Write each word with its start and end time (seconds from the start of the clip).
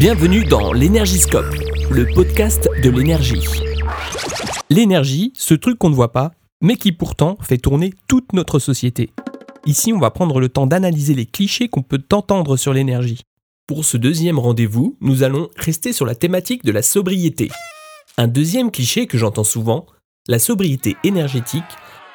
Bienvenue 0.00 0.44
dans 0.44 0.72
l'Énergiscope, 0.72 1.54
le 1.90 2.06
podcast 2.14 2.68
de 2.82 2.90
l'énergie. 2.90 3.44
L'énergie, 4.70 5.32
ce 5.36 5.54
truc 5.54 5.78
qu'on 5.78 5.90
ne 5.90 5.94
voit 5.94 6.12
pas, 6.12 6.32
mais 6.60 6.74
qui 6.74 6.90
pourtant 6.90 7.38
fait 7.40 7.58
tourner 7.58 7.92
toute 8.08 8.32
notre 8.32 8.58
société. 8.58 9.10
Ici, 9.64 9.92
on 9.92 10.00
va 10.00 10.10
prendre 10.10 10.40
le 10.40 10.48
temps 10.48 10.66
d'analyser 10.66 11.14
les 11.14 11.26
clichés 11.26 11.68
qu'on 11.68 11.82
peut 11.82 12.02
entendre 12.12 12.56
sur 12.56 12.72
l'énergie. 12.72 13.20
Pour 13.68 13.84
ce 13.84 13.96
deuxième 13.96 14.40
rendez-vous, 14.40 14.96
nous 15.00 15.22
allons 15.22 15.48
rester 15.56 15.92
sur 15.92 16.06
la 16.06 16.16
thématique 16.16 16.64
de 16.64 16.72
la 16.72 16.82
sobriété. 16.82 17.50
Un 18.18 18.26
deuxième 18.26 18.72
cliché 18.72 19.06
que 19.06 19.18
j'entends 19.18 19.44
souvent, 19.44 19.86
la 20.26 20.40
sobriété 20.40 20.96
énergétique, 21.04 21.62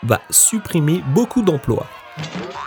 va 0.04 0.20
supprimer 0.32 1.02
beaucoup 1.14 1.44
d'emplois. 1.44 1.88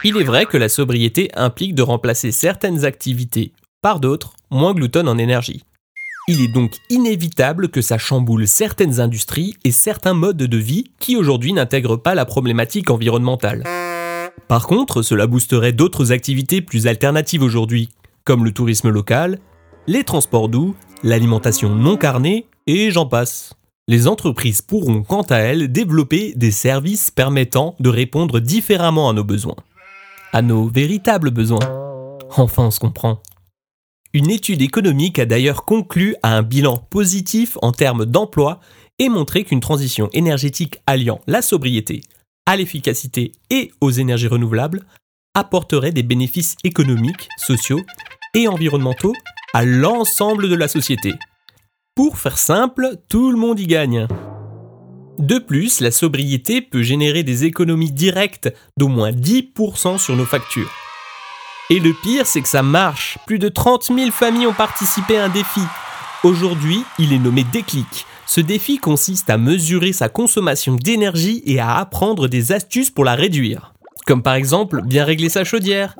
Il 0.05 0.17
est 0.17 0.25
vrai 0.25 0.46
que 0.46 0.57
la 0.57 0.69
sobriété 0.71 1.31
implique 1.35 1.75
de 1.75 1.83
remplacer 1.83 2.33
certaines 2.33 2.85
activités 2.85 3.53
par 3.85 4.01
d'autres 4.01 4.32
moins 4.50 4.72
gloutonnes 4.72 5.11
en 5.11 5.18
énergie. 5.18 5.63
Il 6.27 6.40
est 6.40 6.49
donc 6.49 6.72
inévitable 6.89 7.68
que 7.68 7.82
ça 7.82 7.99
chamboule 7.99 8.49
certaines 8.49 8.99
industries 8.99 9.58
et 9.63 9.72
certains 9.72 10.14
modes 10.14 10.39
de 10.39 10.57
vie 10.57 10.85
qui 10.99 11.17
aujourd'hui 11.17 11.53
n'intègrent 11.53 11.99
pas 11.99 12.14
la 12.14 12.25
problématique 12.25 12.89
environnementale. 12.89 13.63
Par 14.49 14.67
contre, 14.67 15.03
cela 15.03 15.27
boosterait 15.27 15.75
d'autres 15.75 16.13
activités 16.13 16.63
plus 16.63 16.86
alternatives 16.86 17.43
aujourd'hui, 17.43 17.91
comme 18.25 18.46
le 18.46 18.53
tourisme 18.53 18.89
local, 18.89 19.39
les 19.86 20.03
transports 20.03 20.49
doux, 20.49 20.75
l'alimentation 21.03 21.75
non 21.75 21.99
carnée, 21.99 22.46
et 22.66 22.91
j'en 22.91 23.05
passe. 23.05 23.53
Les 23.86 24.08
entreprises 24.08 24.63
pourront 24.63 25.03
quant 25.03 25.25
à 25.29 25.36
elles 25.36 25.71
développer 25.71 26.32
des 26.36 26.53
services 26.53 27.11
permettant 27.11 27.75
de 27.80 27.91
répondre 27.91 28.41
différemment 28.41 29.11
à 29.11 29.13
nos 29.13 29.25
besoins. 29.25 29.57
À 30.32 30.41
nos 30.41 30.69
véritables 30.69 31.32
besoins. 31.32 31.58
Enfin, 32.34 32.64
on 32.64 32.70
se 32.70 32.80
comprend. 32.80 33.20
Une 34.14 34.31
étude 34.31 34.62
économique 34.62 35.19
a 35.19 35.27
d'ailleurs 35.27 35.64
conclu 35.64 36.14
à 36.22 36.36
un 36.36 36.42
bilan 36.42 36.77
positif 36.77 37.58
en 37.62 37.72
termes 37.72 38.06
d'emploi 38.06 38.61
et 39.00 39.08
montré 39.08 39.42
qu'une 39.42 39.58
transition 39.58 40.08
énergétique 40.12 40.77
alliant 40.86 41.20
la 41.27 41.42
sobriété 41.42 42.00
à 42.47 42.56
l'efficacité 42.56 43.33
et 43.50 43.72
aux 43.80 43.91
énergies 43.91 44.28
renouvelables 44.28 44.86
apporterait 45.34 45.91
des 45.91 46.05
bénéfices 46.05 46.55
économiques, 46.62 47.28
sociaux 47.36 47.80
et 48.34 48.47
environnementaux 48.47 49.14
à 49.53 49.64
l'ensemble 49.64 50.48
de 50.48 50.55
la 50.55 50.69
société. 50.69 51.12
Pour 51.97 52.16
faire 52.16 52.38
simple, 52.38 52.98
tout 53.08 53.33
le 53.33 53.36
monde 53.36 53.58
y 53.58 53.66
gagne. 53.66 54.06
De 55.19 55.41
plus, 55.41 55.81
la 55.81 55.91
sobriété 55.91 56.62
peut 56.62 56.83
générer 56.83 57.25
des 57.25 57.47
économies 57.47 57.91
directes 57.91 58.53
d'au 58.78 58.88
moins 58.88 59.10
10% 59.10 59.98
sur 59.98 60.14
nos 60.14 60.25
factures. 60.25 60.70
Et 61.70 61.80
le 61.80 61.94
pire, 61.94 62.26
c'est 62.26 62.42
que 62.42 62.48
ça 62.48 62.62
marche. 62.62 63.16
Plus 63.26 63.38
de 63.38 63.48
30 63.48 63.84
000 63.84 64.10
familles 64.10 64.46
ont 64.46 64.52
participé 64.52 65.16
à 65.16 65.24
un 65.24 65.28
défi. 65.30 65.62
Aujourd'hui, 66.22 66.84
il 66.98 67.14
est 67.14 67.18
nommé 67.18 67.42
Déclic. 67.44 68.06
Ce 68.26 68.42
défi 68.42 68.78
consiste 68.78 69.30
à 69.30 69.38
mesurer 69.38 69.94
sa 69.94 70.10
consommation 70.10 70.76
d'énergie 70.76 71.42
et 71.46 71.60
à 71.60 71.76
apprendre 71.76 72.28
des 72.28 72.52
astuces 72.52 72.90
pour 72.90 73.04
la 73.04 73.14
réduire. 73.14 73.72
Comme 74.06 74.22
par 74.22 74.34
exemple, 74.34 74.82
bien 74.82 75.04
régler 75.04 75.30
sa 75.30 75.44
chaudière, 75.44 75.96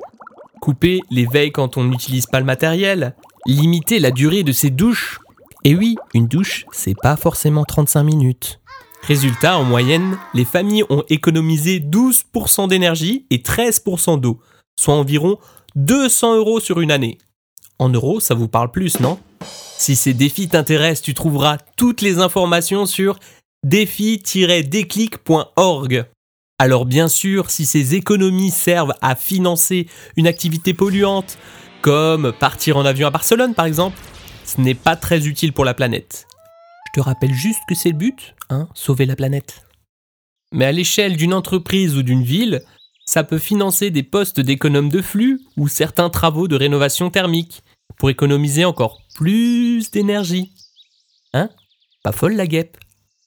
couper 0.61 1.01
les 1.09 1.25
veilles 1.25 1.51
quand 1.51 1.77
on 1.77 1.83
n'utilise 1.83 2.27
pas 2.27 2.39
le 2.39 2.45
matériel, 2.45 3.15
limiter 3.47 3.97
la 3.97 4.11
durée 4.11 4.43
de 4.43 4.51
ses 4.51 4.69
douches 4.69 5.19
et 5.63 5.73
oui, 5.73 5.95
une 6.13 6.27
douche, 6.27 6.65
c'est 6.71 6.95
pas 7.01 7.15
forcément 7.15 7.63
35 7.63 8.03
minutes. 8.03 8.59
Résultat, 9.01 9.57
en 9.57 9.63
moyenne, 9.63 10.17
les 10.35 10.45
familles 10.45 10.83
ont 10.91 11.03
économisé 11.09 11.79
12% 11.79 12.67
d'énergie 12.67 13.25
et 13.31 13.39
13% 13.39 14.19
d'eau, 14.19 14.39
soit 14.79 14.95
environ 14.95 15.37
200 15.75 16.37
euros 16.37 16.59
sur 16.59 16.81
une 16.81 16.91
année. 16.91 17.17
En 17.79 17.89
euros, 17.89 18.19
ça 18.19 18.35
vous 18.35 18.47
parle 18.47 18.71
plus, 18.71 18.99
non? 18.99 19.19
Si 19.77 19.95
ces 19.95 20.13
défis 20.13 20.47
t'intéressent, 20.47 21.03
tu 21.03 21.13
trouveras 21.13 21.57
toutes 21.75 22.01
les 22.01 22.19
informations 22.19 22.85
sur 22.85 23.19
défi-déclic.org. 23.65 26.05
Alors 26.57 26.85
bien 26.85 27.09
sûr, 27.09 27.51
si 27.51 27.65
ces 27.65 27.95
économies 27.95 28.51
servent 28.51 28.95
à 29.01 29.15
financer 29.15 29.87
une 30.15 30.27
activité 30.27 30.73
polluante, 30.73 31.37
comme 31.81 32.31
partir 32.31 32.77
en 32.77 32.85
avion 32.85 33.07
à 33.07 33.11
Barcelone 33.11 33.53
par 33.53 33.65
exemple, 33.65 33.99
ce 34.45 34.61
n'est 34.61 34.75
pas 34.75 34.95
très 34.95 35.27
utile 35.27 35.51
pour 35.51 35.65
la 35.65 35.73
planète. 35.73 36.25
Je 36.87 37.01
te 37.01 37.03
rappelle 37.03 37.33
juste 37.33 37.59
que 37.67 37.75
c'est 37.75 37.89
le 37.89 37.97
but, 37.97 38.35
hein, 38.49 38.69
sauver 38.73 39.05
la 39.05 39.17
planète. 39.17 39.65
Mais 40.53 40.65
à 40.65 40.71
l'échelle 40.71 41.17
d'une 41.17 41.33
entreprise 41.33 41.97
ou 41.97 42.03
d'une 42.03 42.23
ville, 42.23 42.63
ça 43.05 43.23
peut 43.23 43.37
financer 43.37 43.91
des 43.91 44.03
postes 44.03 44.39
d'économes 44.39 44.89
de 44.89 45.01
flux 45.01 45.41
ou 45.57 45.67
certains 45.67 46.09
travaux 46.09 46.47
de 46.47 46.55
rénovation 46.55 47.09
thermique 47.09 47.63
pour 47.97 48.09
économiser 48.09 48.65
encore 48.65 49.01
plus 49.15 49.91
d'énergie. 49.91 50.51
Hein? 51.33 51.49
Pas 52.03 52.11
folle 52.11 52.35
la 52.35 52.47
guêpe? 52.47 52.77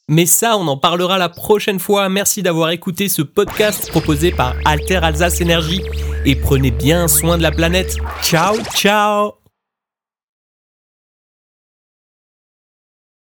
Mais 0.08 0.26
ça, 0.26 0.56
on 0.56 0.66
en 0.68 0.78
parlera 0.78 1.18
la 1.18 1.28
prochaine 1.28 1.78
fois. 1.78 2.08
Merci 2.08 2.42
d'avoir 2.42 2.70
écouté 2.70 3.08
ce 3.08 3.22
podcast 3.22 3.90
proposé 3.90 4.32
par 4.32 4.54
Alter 4.64 5.00
Alsace 5.02 5.40
Énergie 5.40 5.82
et 6.24 6.34
prenez 6.34 6.70
bien 6.70 7.08
soin 7.08 7.36
de 7.36 7.42
la 7.42 7.50
planète. 7.50 7.96
Ciao, 8.22 8.56
ciao 8.74 9.47